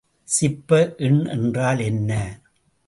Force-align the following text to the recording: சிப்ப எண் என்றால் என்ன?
சிப்ப 0.27 0.95
எண் 0.97 1.25
என்றால் 1.25 1.79
என்ன? 1.79 2.11